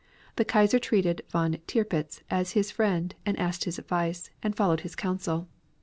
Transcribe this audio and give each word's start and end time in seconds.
The 0.37 0.45
Kaiser 0.45 0.79
treated 0.79 1.21
Von 1.29 1.59
Tirpitz 1.67 2.23
as 2.31 2.53
his 2.53 2.71
friend, 2.71 3.13
asked 3.27 3.65
his 3.65 3.77
advice, 3.77 4.31
and 4.41 4.57
followed 4.57 4.79
his 4.79 4.95
counsel. 4.95 5.47